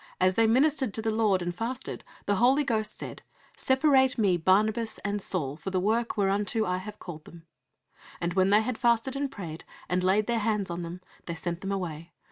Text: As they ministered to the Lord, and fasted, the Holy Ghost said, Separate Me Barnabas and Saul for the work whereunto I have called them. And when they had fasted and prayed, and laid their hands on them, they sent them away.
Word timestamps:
As 0.19 0.33
they 0.33 0.47
ministered 0.47 0.95
to 0.95 1.01
the 1.03 1.11
Lord, 1.11 1.43
and 1.43 1.53
fasted, 1.53 2.03
the 2.25 2.37
Holy 2.37 2.63
Ghost 2.63 2.97
said, 2.97 3.21
Separate 3.55 4.17
Me 4.17 4.35
Barnabas 4.35 4.97
and 5.05 5.21
Saul 5.21 5.55
for 5.57 5.69
the 5.69 5.79
work 5.79 6.17
whereunto 6.17 6.65
I 6.65 6.77
have 6.77 6.97
called 6.97 7.25
them. 7.25 7.45
And 8.19 8.33
when 8.33 8.49
they 8.49 8.61
had 8.61 8.79
fasted 8.79 9.15
and 9.15 9.29
prayed, 9.29 9.63
and 9.87 10.03
laid 10.03 10.25
their 10.25 10.39
hands 10.39 10.71
on 10.71 10.81
them, 10.81 11.01
they 11.27 11.35
sent 11.35 11.61
them 11.61 11.71
away. 11.71 12.13